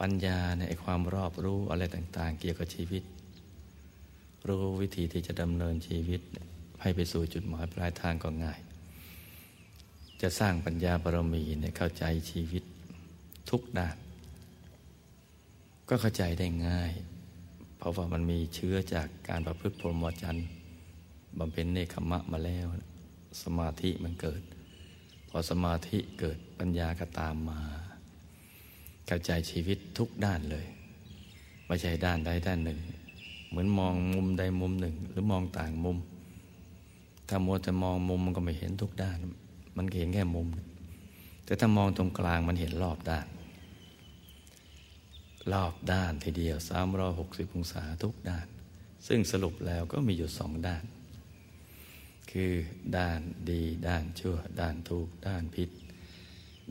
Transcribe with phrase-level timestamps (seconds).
[0.00, 3.02] ปัญญาในความรอบรู้อะไรต่าง ๆ เกี่ยวกับชีวิต
[4.48, 6.20] รู้วิธีที่จะดำเนินชีวิต
[6.80, 8.60] ให้ไปสู่จุดหมายปลายทางก็ง่าย
[10.22, 12.62] จะสร้างปัญญาบารมีเนี่ยเข้าใจชีวิต
[13.50, 13.96] ทุกด้าน
[15.88, 16.92] ก็เข้าใจได้ง่าย
[17.78, 20.48] เพราะว่ามันมีเชื้อจากการประพฤติพรหมจรรย์
[21.38, 22.66] บำเพ็ญเนคขมะมาแล้ว
[23.42, 24.42] สมาธิมันเกิด
[25.28, 27.60] พอสมาธิเกิดปัญญาก็ตามมา
[29.06, 30.66] เข้าใจชีวิตทุกด้านเลย
[31.66, 32.78] ไม่ใช่ด้านใดด้านหนึ่ง
[33.48, 35.98] เหมือนมองมุมใดมุมหนึ่ง หรือมองต่างมุม
[37.28, 39.18] ถ้ามัวจะมองมุมมันก็ไม่เห็นทุกด้าน
[39.76, 40.48] มันเห็นแค่มุม
[41.44, 43.26] แต่ถ้ามองตรงกลางมันเห็นรอบด้าน
[45.52, 48.46] รอบด้านทีเดียวสามร้อยหกสิบองศาทุกด้าน
[49.06, 50.84] ซึ่งสรุปแล้วก็มีอยู่สองด้าน
[52.30, 52.52] คือ
[52.98, 55.70] ด้านดี ด้านชั่ว ด้านถูก ด้านผิด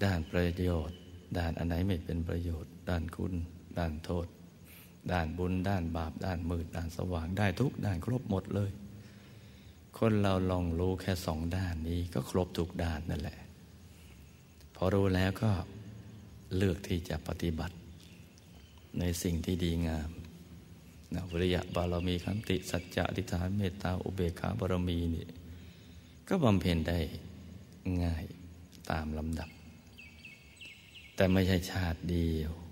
[0.03, 0.97] ด้านประโยชน์
[1.37, 3.33] ด้านอันไหนไม่เป็นประโยชน์ ด้านคุณ
[3.77, 4.27] ด้านโทษ
[5.11, 8.71] ด้านบุญ ด้านบาป ด้านมืด ด้านสว่างได้ทุกด้านครบหมดเลย
[9.97, 13.39] คนเราลองรู้แค่สองด้านนี้ก็ครบทุกด้านนั่นแหละ
[14.75, 15.51] พอรู้แล้วก็
[16.55, 17.75] เลือกที่จะปฏิบัติ
[18.99, 20.09] ในสิ่งที่ดีงาม
[21.13, 25.25] นะวิริยะบารมีขันติ สัจจะอธิษฐานเมตตาอุเบกขาบารมีนี่
[26.27, 26.99] ก็บำเพ็ญได้
[28.03, 28.23] ง่าย
[28.91, 29.49] ตามลำดับ
[31.15, 32.64] แต่ไม่ใช่ชาติเดียว